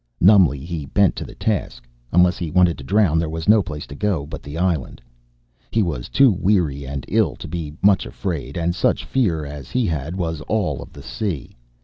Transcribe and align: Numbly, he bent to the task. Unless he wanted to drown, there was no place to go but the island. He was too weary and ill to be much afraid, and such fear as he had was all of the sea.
Numbly, 0.19 0.65
he 0.65 0.87
bent 0.87 1.15
to 1.17 1.23
the 1.25 1.35
task. 1.35 1.87
Unless 2.11 2.39
he 2.39 2.49
wanted 2.49 2.75
to 2.79 2.83
drown, 2.83 3.19
there 3.19 3.29
was 3.29 3.47
no 3.47 3.61
place 3.61 3.85
to 3.85 3.93
go 3.93 4.25
but 4.25 4.41
the 4.41 4.57
island. 4.57 4.99
He 5.69 5.83
was 5.83 6.09
too 6.09 6.31
weary 6.31 6.87
and 6.87 7.05
ill 7.07 7.35
to 7.35 7.47
be 7.47 7.75
much 7.83 8.07
afraid, 8.07 8.57
and 8.57 8.73
such 8.73 9.05
fear 9.05 9.45
as 9.45 9.69
he 9.69 9.85
had 9.85 10.15
was 10.15 10.41
all 10.47 10.81
of 10.81 10.91
the 10.91 11.03
sea. 11.03 11.55